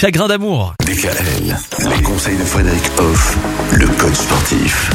Chagrin 0.00 0.28
d'amour. 0.28 0.74
DKL, 0.86 1.56
les 1.90 2.02
conseils 2.04 2.36
de 2.36 2.44
Frédéric 2.44 2.84
Hoff, 3.00 3.36
le 3.72 3.88
code 3.88 4.14
sportif. 4.14 4.92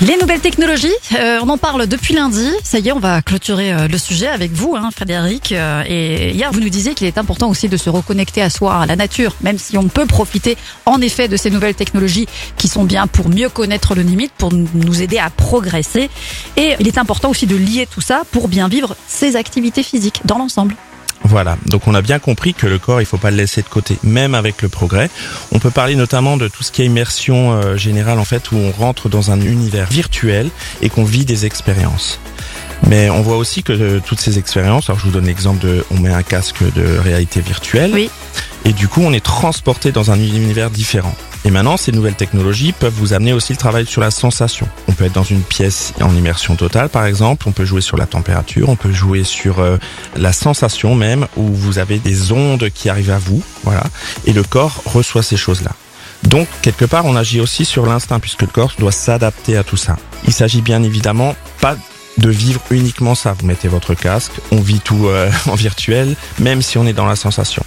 Les 0.00 0.16
nouvelles 0.16 0.40
technologies, 0.40 0.94
euh, 1.18 1.40
on 1.42 1.48
en 1.50 1.58
parle 1.58 1.86
depuis 1.86 2.14
lundi. 2.14 2.50
Ça 2.64 2.78
y 2.78 2.88
est, 2.88 2.92
on 2.92 3.00
va 3.00 3.20
clôturer 3.20 3.70
euh, 3.70 3.86
le 3.86 3.98
sujet 3.98 4.28
avec 4.28 4.52
vous, 4.52 4.76
hein, 4.76 4.88
Frédéric. 4.96 5.52
Euh, 5.52 5.82
et 5.86 6.30
hier, 6.30 6.50
vous 6.52 6.60
nous 6.60 6.70
disiez 6.70 6.94
qu'il 6.94 7.06
est 7.06 7.18
important 7.18 7.50
aussi 7.50 7.68
de 7.68 7.76
se 7.76 7.90
reconnecter 7.90 8.40
à 8.40 8.48
soi, 8.48 8.76
à 8.76 8.86
la 8.86 8.96
nature, 8.96 9.34
même 9.42 9.58
si 9.58 9.76
on 9.76 9.88
peut 9.88 10.06
profiter 10.06 10.56
en 10.86 11.02
effet 11.02 11.28
de 11.28 11.36
ces 11.36 11.50
nouvelles 11.50 11.74
technologies 11.74 12.28
qui 12.56 12.68
sont 12.68 12.84
bien 12.84 13.08
pour 13.08 13.28
mieux 13.28 13.50
connaître 13.50 13.94
le 13.94 14.00
limite, 14.00 14.32
pour 14.38 14.54
nous 14.54 15.02
aider 15.02 15.18
à 15.18 15.28
progresser. 15.28 16.08
Et 16.56 16.76
il 16.80 16.88
est 16.88 16.96
important 16.96 17.28
aussi 17.28 17.46
de 17.46 17.56
lier 17.56 17.86
tout 17.86 18.00
ça 18.00 18.22
pour 18.30 18.48
bien 18.48 18.68
vivre 18.68 18.96
ses 19.06 19.36
activités 19.36 19.82
physiques 19.82 20.22
dans 20.24 20.38
l'ensemble. 20.38 20.76
Voilà, 21.24 21.58
donc 21.66 21.86
on 21.86 21.94
a 21.94 22.00
bien 22.00 22.18
compris 22.18 22.54
que 22.54 22.66
le 22.66 22.78
corps, 22.78 23.00
il 23.02 23.06
faut 23.06 23.18
pas 23.18 23.30
le 23.30 23.36
laisser 23.36 23.60
de 23.62 23.68
côté, 23.68 23.98
même 24.02 24.34
avec 24.34 24.62
le 24.62 24.68
progrès. 24.68 25.10
On 25.52 25.58
peut 25.58 25.70
parler 25.70 25.94
notamment 25.94 26.36
de 26.36 26.48
tout 26.48 26.62
ce 26.62 26.72
qui 26.72 26.82
est 26.82 26.86
immersion 26.86 27.52
euh, 27.52 27.76
générale, 27.76 28.18
en 28.18 28.24
fait, 28.24 28.50
où 28.52 28.56
on 28.56 28.70
rentre 28.70 29.08
dans 29.08 29.30
un 29.30 29.40
univers 29.40 29.88
virtuel 29.88 30.48
et 30.80 30.88
qu'on 30.88 31.04
vit 31.04 31.24
des 31.26 31.44
expériences. 31.44 32.18
Mais 32.86 33.10
on 33.10 33.20
voit 33.22 33.36
aussi 33.36 33.62
que 33.62 33.72
euh, 33.72 34.00
toutes 34.04 34.20
ces 34.20 34.38
expériences, 34.38 34.88
alors 34.88 35.00
je 35.00 35.04
vous 35.04 35.10
donne 35.10 35.26
l'exemple 35.26 35.60
de, 35.60 35.84
on 35.90 35.98
met 35.98 36.12
un 36.12 36.22
casque 36.22 36.62
de 36.74 36.96
réalité 36.98 37.40
virtuelle, 37.40 37.90
Oui. 37.92 38.08
et 38.64 38.72
du 38.72 38.86
coup 38.88 39.02
on 39.02 39.12
est 39.12 39.24
transporté 39.24 39.90
dans 39.92 40.10
un 40.12 40.16
univers 40.18 40.70
différent. 40.70 41.14
Et 41.48 41.50
maintenant, 41.50 41.78
ces 41.78 41.92
nouvelles 41.92 42.14
technologies 42.14 42.72
peuvent 42.72 42.92
vous 42.92 43.14
amener 43.14 43.32
aussi 43.32 43.54
le 43.54 43.56
travail 43.56 43.86
sur 43.86 44.02
la 44.02 44.10
sensation. 44.10 44.68
On 44.86 44.92
peut 44.92 45.06
être 45.06 45.14
dans 45.14 45.22
une 45.22 45.40
pièce 45.40 45.94
en 45.98 46.14
immersion 46.14 46.56
totale, 46.56 46.90
par 46.90 47.06
exemple. 47.06 47.48
On 47.48 47.52
peut 47.52 47.64
jouer 47.64 47.80
sur 47.80 47.96
la 47.96 48.04
température. 48.04 48.68
On 48.68 48.76
peut 48.76 48.92
jouer 48.92 49.24
sur 49.24 49.60
euh, 49.60 49.78
la 50.14 50.34
sensation 50.34 50.94
même, 50.94 51.26
où 51.38 51.44
vous 51.44 51.78
avez 51.78 52.00
des 52.00 52.32
ondes 52.32 52.68
qui 52.68 52.90
arrivent 52.90 53.12
à 53.12 53.16
vous. 53.16 53.42
Voilà. 53.64 53.84
Et 54.26 54.34
le 54.34 54.42
corps 54.42 54.82
reçoit 54.84 55.22
ces 55.22 55.38
choses-là. 55.38 55.70
Donc, 56.22 56.48
quelque 56.60 56.84
part, 56.84 57.06
on 57.06 57.16
agit 57.16 57.40
aussi 57.40 57.64
sur 57.64 57.86
l'instinct, 57.86 58.20
puisque 58.20 58.42
le 58.42 58.48
corps 58.48 58.74
doit 58.78 58.92
s'adapter 58.92 59.56
à 59.56 59.64
tout 59.64 59.78
ça. 59.78 59.96
Il 60.26 60.34
s'agit 60.34 60.60
bien 60.60 60.82
évidemment 60.82 61.34
pas 61.62 61.76
de 62.18 62.28
vivre 62.28 62.60
uniquement 62.70 63.14
ça. 63.14 63.32
Vous 63.32 63.46
mettez 63.46 63.68
votre 63.68 63.94
casque, 63.94 64.32
on 64.52 64.60
vit 64.60 64.80
tout 64.80 65.06
euh, 65.06 65.30
en 65.46 65.54
virtuel, 65.54 66.14
même 66.40 66.60
si 66.60 66.76
on 66.76 66.86
est 66.86 66.92
dans 66.92 67.06
la 67.06 67.16
sensation. 67.16 67.64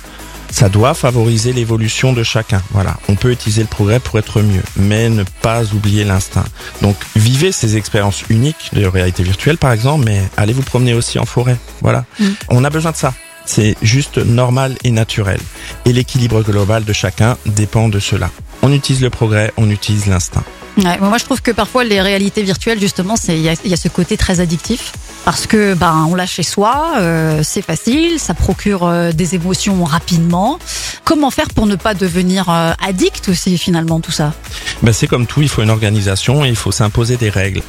Ça 0.52 0.70
doit 0.70 0.94
favoriser 0.94 1.54
l'évolution 1.54 2.14
de 2.14 2.24
chacun. 2.24 2.62
Voilà, 2.72 2.98
on 3.08 3.16
peut 3.16 3.32
utiliser 3.32 3.62
le 3.62 3.68
progrès 3.68 4.00
pour 4.00 4.20
être 4.20 4.42
mieux, 4.42 4.62
mais 4.76 5.10
ne 5.10 5.24
pas 5.42 5.64
oublier 5.74 6.04
l'instinct. 6.04 6.46
Donc, 6.82 6.96
vivez 7.16 7.52
ces 7.52 7.78
expériences 7.78 8.24
uniques 8.30 8.70
de 8.74 8.86
réalité 8.86 9.24
virtuelle, 9.24 9.58
par 9.58 9.72
exemple, 9.72 10.06
mais 10.06 10.22
allez 10.38 10.54
vous 10.54 10.62
promener 10.62 10.94
aussi 10.94 11.20
en 11.20 11.26
forêt. 11.26 11.58
Voilà, 11.82 12.06
on 12.50 12.64
a 12.64 12.70
besoin 12.70 12.92
de 12.92 12.98
ça. 12.98 13.14
C'est 13.46 13.76
juste 13.82 14.18
normal 14.18 14.78
et 14.84 14.92
naturel. 14.92 15.40
Et 15.86 15.94
l'équilibre 15.94 16.44
global 16.44 16.86
de 16.86 16.94
chacun 16.94 17.38
dépend 17.46 17.90
de 17.90 18.00
cela. 18.00 18.30
On 18.62 18.72
utilise 18.72 19.02
le 19.02 19.10
progrès, 19.10 19.52
on 19.58 19.70
utilise 19.70 20.06
l'instinct. 20.06 20.44
Ouais, 20.78 20.98
moi 21.00 21.18
je 21.18 21.26
trouve 21.26 21.42
que 21.42 21.52
parfois 21.52 21.84
les 21.84 22.00
réalités 22.02 22.44
virtuelles 22.44 22.80
justement 22.80 23.16
y 23.28 23.32
il 23.32 23.70
y 23.70 23.74
a 23.74 23.78
ce 23.78 23.90
côté 23.90 24.16
très 24.16 24.40
addictif 24.40 24.94
parce 25.26 25.48
que 25.48 25.74
ben 25.74 26.08
on 26.10 26.16
l'a 26.16 26.26
chez 26.26 26.44
soi, 26.44 26.94
euh, 27.00 27.42
c'est 27.44 27.62
facile, 27.62 28.20
ça 28.20 28.34
procure 28.34 28.86
euh, 28.86 29.12
des 29.12 29.36
émotions 29.36 29.84
rapidement. 29.84 30.60
Comment 31.04 31.32
faire 31.32 31.50
pour 31.50 31.68
ne 31.68 31.76
pas 31.76 31.94
devenir 31.94 32.50
euh, 32.50 32.74
addict 32.86 33.30
aussi 33.30 33.58
finalement 33.58 34.00
tout 34.00 34.12
ça? 34.12 34.34
Ben 34.82 34.94
c'est 34.94 35.08
comme 35.08 35.28
tout, 35.28 35.42
il 35.42 35.50
faut 35.50 35.62
une 35.62 35.70
organisation 35.70 36.44
et 36.44 36.50
il 36.50 36.56
faut 36.56 36.72
s'imposer 36.72 37.18
des 37.18 37.30
règles. 37.30 37.62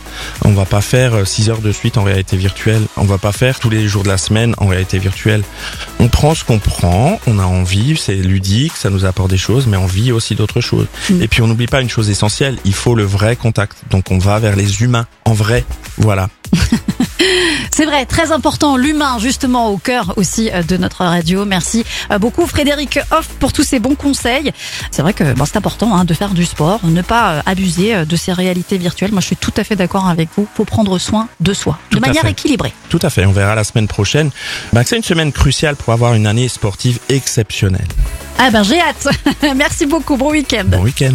On 0.44 0.52
va 0.52 0.64
pas 0.64 0.80
faire 0.80 1.26
6 1.26 1.50
heures 1.50 1.60
de 1.60 1.72
suite 1.72 1.98
en 1.98 2.04
réalité 2.04 2.36
virtuelle. 2.36 2.82
On 2.96 3.04
va 3.04 3.18
pas 3.18 3.32
faire 3.32 3.58
tous 3.58 3.70
les 3.70 3.86
jours 3.86 4.02
de 4.02 4.08
la 4.08 4.18
semaine 4.18 4.54
en 4.58 4.66
réalité 4.66 4.98
virtuelle. 4.98 5.42
On 6.00 6.08
prend 6.08 6.34
ce 6.34 6.44
qu'on 6.44 6.58
prend, 6.58 7.20
on 7.26 7.38
a 7.38 7.44
envie, 7.44 7.96
c'est 7.96 8.14
ludique, 8.14 8.72
ça 8.76 8.90
nous 8.90 9.04
apporte 9.04 9.30
des 9.30 9.38
choses, 9.38 9.66
mais 9.66 9.76
on 9.76 9.86
vit 9.86 10.12
aussi 10.12 10.34
d'autres 10.34 10.60
choses. 10.60 10.86
Mm. 11.10 11.22
Et 11.22 11.28
puis 11.28 11.42
on 11.42 11.48
n'oublie 11.48 11.66
pas 11.66 11.80
une 11.80 11.90
chose 11.90 12.10
essentielle, 12.10 12.56
il 12.64 12.74
faut 12.74 12.94
le 12.94 13.04
vrai 13.04 13.36
contact. 13.36 13.76
Donc 13.90 14.10
on 14.10 14.18
va 14.18 14.38
vers 14.38 14.56
les 14.56 14.82
humains, 14.82 15.06
en 15.24 15.32
vrai. 15.32 15.64
Voilà. 15.98 16.28
C'est 17.70 17.86
vrai, 17.86 18.06
très 18.06 18.32
important, 18.32 18.76
l'humain 18.76 19.18
justement 19.18 19.68
au 19.70 19.78
cœur 19.78 20.14
aussi 20.16 20.50
euh, 20.52 20.62
de 20.62 20.76
notre 20.76 21.04
radio. 21.04 21.44
Merci 21.44 21.84
euh, 22.10 22.18
beaucoup 22.18 22.46
Frédéric 22.46 22.98
Hoff 23.10 23.28
pour 23.40 23.52
tous 23.52 23.62
ces 23.62 23.78
bons 23.78 23.94
conseils. 23.94 24.52
C'est 24.90 25.02
vrai 25.02 25.12
que 25.12 25.32
bon, 25.34 25.44
c'est 25.44 25.56
important 25.56 25.94
hein, 25.94 26.04
de 26.04 26.14
faire 26.14 26.30
du 26.30 26.44
sport, 26.44 26.80
ne 26.84 27.02
pas 27.02 27.32
euh, 27.32 27.42
abuser 27.46 28.04
de 28.04 28.16
ces 28.16 28.32
réalités 28.32 28.78
virtuelles. 28.78 29.12
Moi 29.12 29.20
je 29.20 29.26
suis 29.26 29.36
tout 29.36 29.54
à 29.56 29.64
fait 29.64 29.76
d'accord 29.76 30.08
avec 30.08 30.28
vous, 30.36 30.46
faut 30.54 30.64
prendre 30.64 30.98
soin 30.98 31.28
de 31.40 31.52
soi, 31.52 31.78
de 31.90 31.98
manière 31.98 32.26
équilibrée. 32.26 32.72
Tout 32.88 33.00
à 33.02 33.10
fait, 33.10 33.24
on 33.24 33.32
verra 33.32 33.54
la 33.54 33.64
semaine 33.64 33.88
prochaine. 33.88 34.30
Ben, 34.72 34.82
c'est 34.84 34.96
une 34.96 35.02
semaine 35.02 35.32
cruciale 35.32 35.76
pour 35.76 35.92
avoir 35.92 36.14
une 36.14 36.26
année 36.26 36.48
sportive 36.48 36.98
exceptionnelle. 37.08 37.88
Ah 38.38 38.50
ben 38.50 38.62
j'ai 38.62 38.80
hâte. 38.80 39.08
Merci 39.56 39.86
beaucoup, 39.86 40.16
bon 40.16 40.30
week-end. 40.30 40.64
Bon 40.66 40.82
week-end. 40.82 41.14